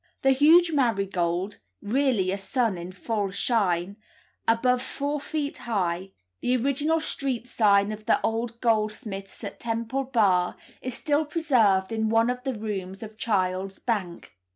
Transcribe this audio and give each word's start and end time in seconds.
The 0.23 0.31
huge 0.31 0.71
marigold 0.71 1.59
(really 1.79 2.31
a 2.31 2.37
sun 2.39 2.75
in 2.75 2.91
full 2.91 3.29
shine), 3.29 3.97
above 4.47 4.81
four 4.81 5.21
feet 5.21 5.59
high, 5.59 6.09
the 6.39 6.55
original 6.57 6.99
street 6.99 7.47
sign 7.47 7.91
of 7.91 8.07
the 8.07 8.19
old 8.23 8.59
goldsmiths 8.61 9.43
at 9.43 9.59
Temple 9.59 10.05
Bar, 10.05 10.55
is 10.81 10.95
still 10.95 11.23
preserved 11.23 11.91
in 11.91 12.09
one 12.09 12.31
of 12.31 12.41
the 12.43 12.55
rooms 12.55 13.03
of 13.03 13.15
Child's 13.19 13.77
bank. 13.77 14.31